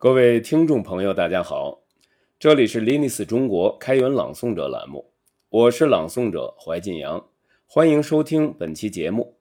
[0.00, 1.80] 各位听众朋友，大家好，
[2.38, 5.10] 这里是 Linus 中国开源朗诵者栏目，
[5.48, 7.26] 我是朗诵者怀晋阳，
[7.66, 9.40] 欢迎收听本期节目。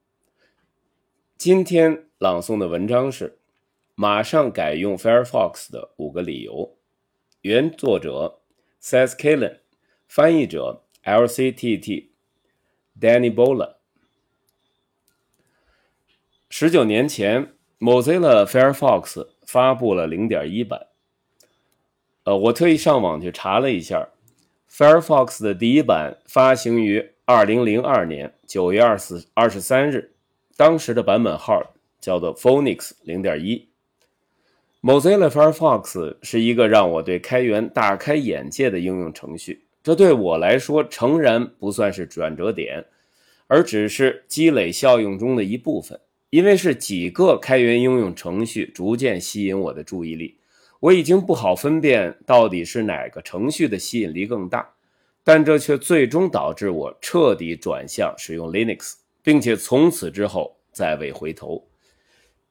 [1.38, 3.30] 今天朗诵的文章是
[3.94, 6.54] 《马上改用 Firefox 的五个理由》，
[7.42, 8.40] 原作者
[8.82, 9.60] Seth Kalen，
[10.08, 12.08] 翻译者 LCTT
[13.00, 13.76] Danny Bola。
[16.50, 19.28] 十九年前，Mozilla Firefox。
[19.48, 20.88] 发布了零点一版。
[22.26, 24.10] 呃，我特意上网去查了一下
[24.70, 30.12] ，Firefox 的第一版发行于二零零二年九月二十二十三日，
[30.58, 33.70] 当时的版本号叫做 Phoenix 零点一。
[34.82, 42.86] Mozilla Firefox 是一个让我对开源大开眼界的应用程序，这对我来说诚然不算是转折点，
[43.48, 46.00] 而只是积累效应中的一部分。
[46.30, 50.36] 因为是几个开源应用程序逐渐吸引我的注意力，
[50.82, 54.68] 我已经不好分辨到底是哪个程序的吸引力更大，
[55.24, 61.66] 但这却最终导致我彻底转向使用 Linux，并且从此之后再未回头。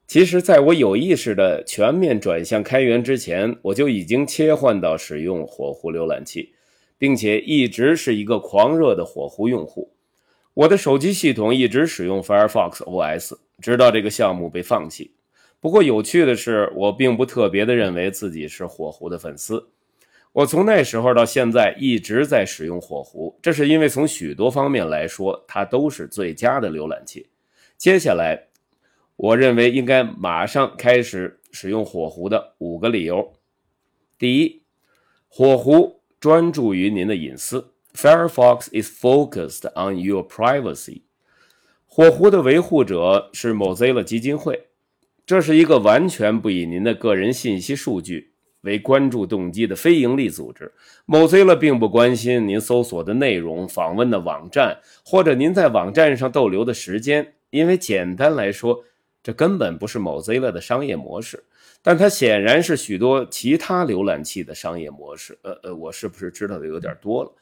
[0.07, 6.55] 其实，在我有意识的全面转向开源之前，我就已经切换到使用火狐浏览器，
[6.97, 9.93] 并且一直是一个狂热的火狐用户。
[10.55, 13.37] 我的手机系统一直使用 Firefox OS。
[13.61, 15.15] 直到这个项目被放弃。
[15.61, 19.71] 不过有趣的是，我并不特别的认为自己是火狐的粉丝。
[20.33, 27.27] 我从那时候到现在一直在使用火狐，这是因为从许多方面来说，它都是最佳的浏览器。
[27.79, 28.49] 接下来，
[29.17, 33.33] 我认为应该马上开始使用火狐的五个理由。
[34.19, 34.63] 第一，
[35.27, 37.73] 火狐专注于您的隐私。
[37.95, 41.06] Firefox is focused on your privacy.
[41.97, 44.67] 火狐的维护者是 Mozilla 基金会，
[45.25, 50.71] 这是一个完全不以您的个人信息数据为关注动机的非营利组织。
[51.07, 58.85] Mozilla 并不关心您搜索的内容、访问的网站或者您在网站上逗留的时间，因为简单来说，
[59.23, 61.43] 这根本不是 Mozilla 的商业模式。
[61.81, 65.39] 但它显然是许多其他浏览器的商业模式。
[65.41, 67.33] 呃呃，我是不是知道的有点多了？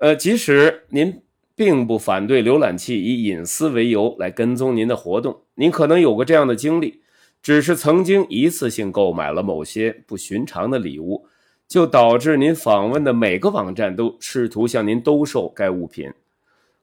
[0.00, 1.22] 呃，即使您。
[1.58, 5.40] 并不反对浏览器以隐私为由来跟踪您的活动。
[5.56, 7.00] 您可能有过这样的经历，
[7.42, 11.26] 只是曾经一次性购买了某些不寻常的礼物，
[11.66, 16.12] 就导致您访问的每个网站都试图向您兜售该物品。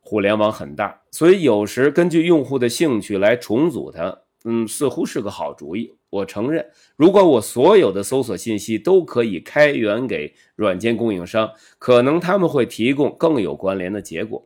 [0.01, 5.95] 互联网很大，所以有时根据用户的兴趣来重组它，嗯，似乎是个好主意。
[6.09, 6.65] 我承认，
[6.97, 11.49] 如果我所有的搜索信息都可以开源给软件供应商，
[11.79, 14.45] 可能他们会提供更有关联的结果。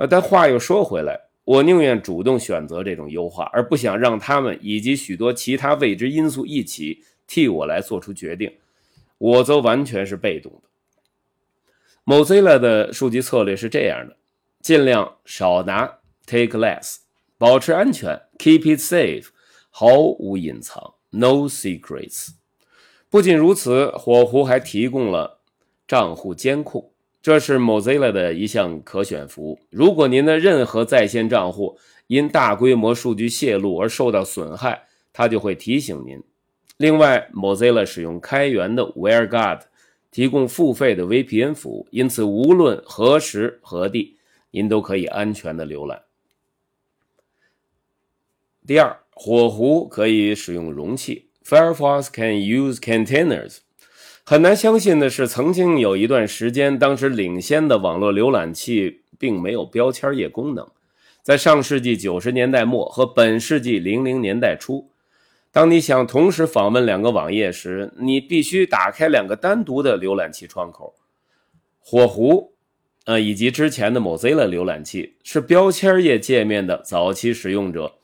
[0.00, 8.50] 呃，但话又说回来，我宁愿主动选择这种优化，而不想让他们以及许多其他未知因素一起替我来做出决定。
[9.18, 10.68] 我则完全是被动的。
[12.06, 14.16] Mozilla 的数据策略是这样的：
[14.62, 17.00] 尽量少拿，take less，
[17.36, 19.26] 保持安全，keep it safe，
[19.68, 22.30] 毫无隐藏，no secrets。
[23.10, 25.40] 不仅如此，火狐还提供了
[25.86, 26.90] 账户监控。
[27.22, 29.60] 这是 Mozilla 的一项可选服务。
[29.70, 36.22] 如果您的任何在线账户因大规模数据泄露而受到损害，它就会提醒您。
[36.78, 39.60] 另外，Mozilla 使用开源的 WireGuard，
[40.10, 44.16] 提供付费的 VPN 服务，因此无论何时何地，
[44.50, 46.02] 您都可以安全的浏览。
[48.66, 53.58] 第二，火狐可以使用容器，Firefox can use containers。
[54.30, 60.64] 很难相信的是，曾经有一段时间，当时领先的网络浏览器并没有标签页功能。
[61.20, 64.88] 在上世纪九十年代末和本世纪零零年代初，
[65.50, 70.94] 当你想同时访问两个网页时，你必须打开两个单独的浏览器窗口。
[71.80, 72.52] 火狐，
[73.06, 77.94] 呃，以及之前的 Mozilla 浏览器是标签页界面的早期使用者。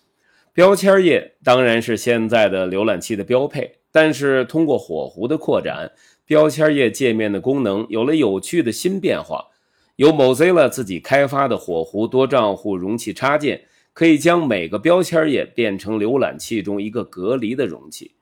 [0.52, 5.92] 标签页当然是现在的浏览器的标配，但是通过火狐的扩展。
[6.26, 9.46] 标签页界面的功能有了有趣的新变化。
[9.94, 13.62] 由 Mozilla 自己开发的火狐多账户容器插件，
[13.94, 18.12] 可以将每个标签页变成浏览器中一个隔离的容器。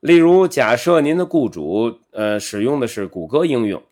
[0.00, 3.82] 例如，假设您的雇主呃使用的是谷歌应用，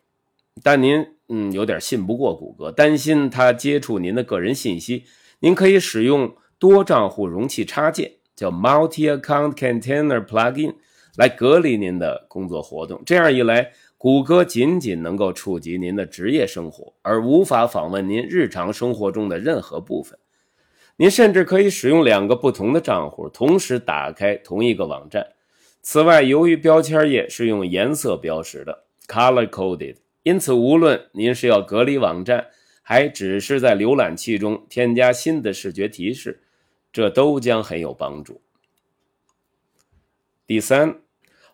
[0.61, 5.05] 但您嗯有点信不过谷歌，担心他接触您的个人信息，
[5.39, 10.75] 您可以使用多账户容器插件，叫 Multi Account Container Plugin。
[11.17, 20.17] 来隔离您的工作活动，这样一来，谷歌仅仅能够触及您的职业生活，而无法访问您日常生活中的任何部分。
[20.97, 25.27] 您甚至可以使用两个不同的账户同时打开同一个网站，
[25.81, 32.45] 此外，由于标签页是用颜色标识的 （color coded），因此无论您是要隔离网站，
[32.83, 36.41] 还只是在浏览器中添加新的视觉提示，
[36.93, 38.39] 这都将很有帮助。
[40.51, 40.97] 第三，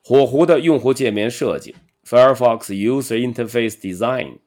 [0.03, 4.39] 火狐的用户界面设计 （Firefox User Interface Design）。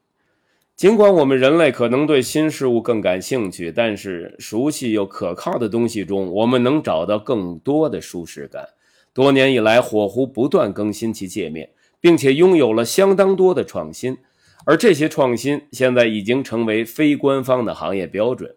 [0.75, 8.67] 尽管我们人类可能对新事物更感兴趣，但是熟悉又可靠的东西中，我们能找到更多的舒适感。
[9.13, 11.69] 多年以来，火狐不断更新其界面，
[12.01, 14.17] 并且拥有了相当多的创新，
[14.65, 18.53] 而这些创新现在已经成为非官方的行业标准。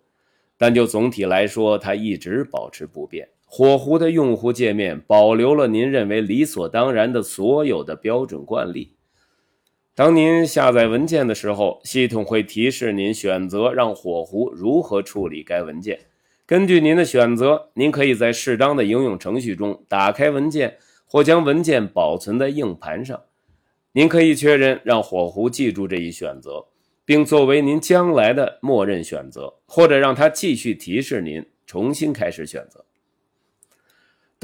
[0.59, 3.29] 但就总体来说，它一直保持不变。
[3.45, 8.95] 火狐的用户界面保留了您认为理所当然的所有的标准惯例。
[9.95, 16.01] 当您下载文件的时候，系统会提示您选择让火狐如何处理该文件。
[16.47, 20.77] 根据您的选择，您可以在适当的应用程序中打开文件，
[21.07, 23.23] 或将文件保存在硬盘上。
[23.93, 26.67] 您可以确认让火狐记住这一选择，
[27.05, 32.85] 并作为您将来的默认选择，或者让它继续提示您重新开始选择。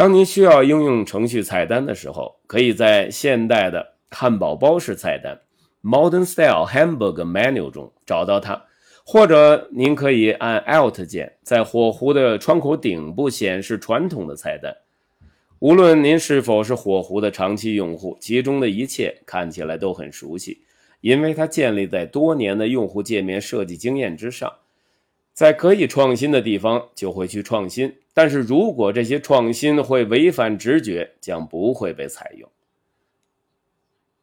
[0.00, 3.96] 当您需要应用程序菜单的时候，可以在现代的。
[4.08, 5.38] 汉堡包式菜单
[5.82, 8.64] （Modern Style Hamburger Menu） 中找到它，
[9.04, 14.74] 或者您可以按 Alt 键在火狐的窗口顶部显示传统的菜单。
[15.58, 20.62] 无论您是否是火狐的长期用户，其中的一切看起来都很熟悉，
[21.02, 24.50] 因为它建立在多年的用户界面设计经验之上。
[25.34, 32.50] 在可以创新的地方就会去创新，但是如果这些创新会违反直觉，将不会被采用。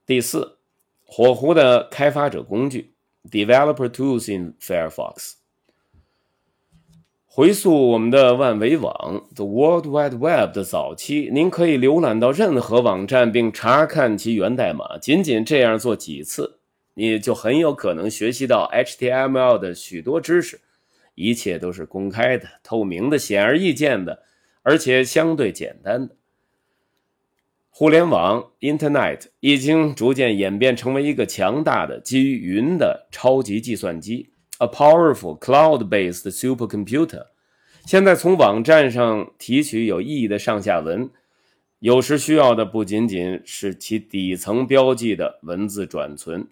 [0.06, 0.58] 第四，
[1.06, 2.94] 火狐的开发者工具
[3.30, 5.34] （Developer Tools in Firefox）。
[7.26, 14.98] 回溯我们的万维网 （The World Wide Web） 的早期，您可以浏览到任何网站并查看其源代码。
[14.98, 16.60] 仅仅这样做几次，
[16.96, 20.60] 你就很有可能学习到 HTML 的许多知识。
[21.18, 24.24] 一切都是公开的、透明的、显而易见的，
[24.62, 26.16] 而且相对简单的。
[27.72, 34.30] 互联网 （Internet） 已经逐渐演变成为一个强大的基于云的超级计算机
[34.60, 37.26] （a powerful cloud-based supercomputer）。
[37.88, 41.10] 现在从网站上提取有意义的上下文，
[41.80, 46.48] 有时需要的不仅仅是其底层标记的文字转存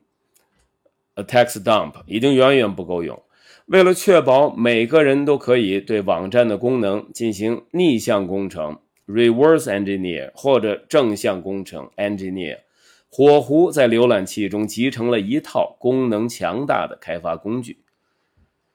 [1.13, 3.21] （a text dump） 已经远远不够用。
[3.65, 8.79] 为了确保每个人都可以对网站的功能进行逆向工程。
[9.07, 12.61] Reverse engineer 或者正向工程 engineer，
[13.07, 17.83] 火狐在浏览器中集成了一套功能强大的开发工具。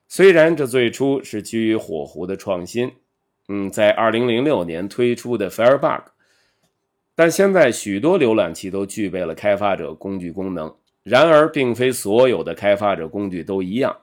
[0.07, 2.93] 虽然这最初是基于火狐的创新，
[3.49, 6.03] 嗯，在2006年推出的 Firebug，
[7.17, 10.73] 但现在许多浏览器都具备了开发者工具功能。
[11.03, 13.97] 然而，并非所有的开发者工具都一样。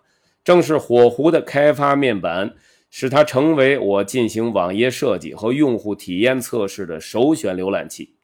[0.48, 2.56] 正是火狐的开发面板。
[2.90, 8.16] 使它成为我进行网页设计和用户体验测试的首选浏览器。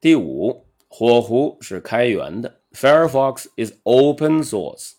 [0.00, 4.94] 第五，火狐是开源的，Firefox is open source。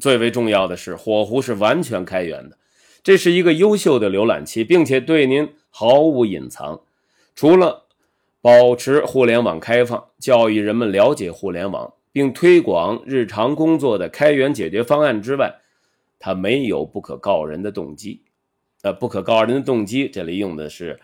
[0.00, 2.58] 最为重要的是，火狐是完全开源的，
[3.04, 6.82] 这是一个优秀的浏览器，并且对您毫无隐藏。
[7.36, 7.86] 除了
[8.40, 15.52] 保持互联网开放、教育人们了解互联网，并推广日常工作的开源解决方案之外，
[16.20, 18.22] 他没有不可告人的动机，
[18.82, 21.00] 呃，不可告人的动机，这里用的是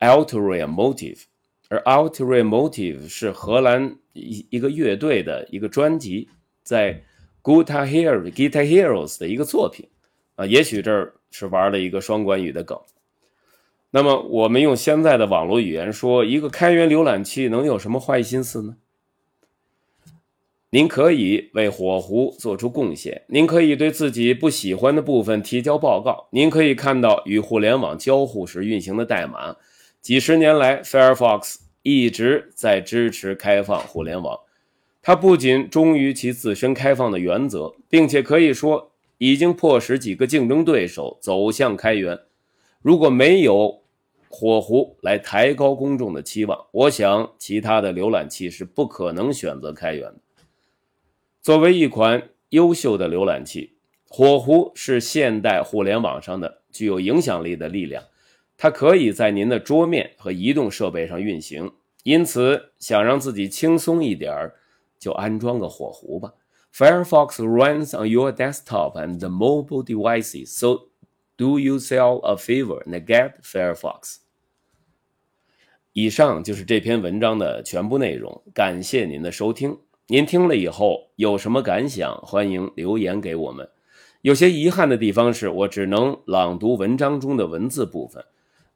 [0.00, 1.22] ulterior motive，
[1.68, 6.28] 而 ulterior motive 是荷兰一一个乐队的一个专辑，
[6.64, 7.00] 在
[7.40, 9.88] Guitar Hero Guitar Heroes 的一个作品，
[10.34, 12.76] 啊，也许这儿是玩了一个双关语的梗。
[13.92, 18.76] 那么我们用现在的网络语言说，一个开源浏览器能有什么坏心思呢？
[20.74, 29.54] 您可以为火狐做出贡献，您可以对自己不喜欢的部分提交报告，您可以看到与互联网交互时运行的代码。
[30.00, 34.36] 几十年来，Firefox 一直在支持开放互联网。
[35.00, 42.18] 它不仅忠于其自身开放的原则，并且可以说已经迫使几个竞争对手走向开源。
[42.82, 43.80] 如果没有
[44.28, 50.16] 火狐来抬高公众的期望，我想其他的浏览器是不可能选择开源的。
[51.44, 53.76] 作为一款优秀的浏览器，
[54.08, 58.02] 火狐是现代互联网上的具有影响力的力量。
[58.56, 61.70] 它可以在您的桌面和移动设备上运行，
[62.02, 64.54] 因此想让自己轻松一点儿，
[64.98, 66.32] 就安装个火狐吧。
[66.72, 70.86] Firefox runs on your desktop and the mobile devices, so
[71.36, 74.20] do yourself a favor and get Firefox.
[75.92, 79.76] 以上就是这篇文章的全部内容，感谢您的收听。
[80.06, 82.14] 您听了以后有什么感想？
[82.18, 83.66] 欢迎留言给我们。
[84.20, 88.22] 有些遗憾的地方是我只能朗读文章中的文字部分，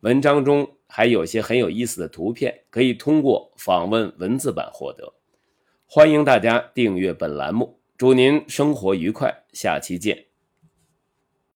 [0.00, 5.12] 文章中还有些很有意思的图片，可以通过访问文字版获得。
[5.84, 10.27] 欢迎大家订阅本栏目，祝您生活愉快，下期见。